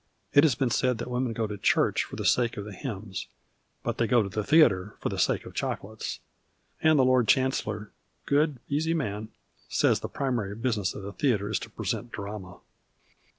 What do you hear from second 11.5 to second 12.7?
is to present drama